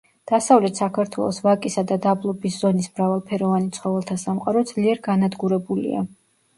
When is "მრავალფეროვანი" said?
2.97-3.73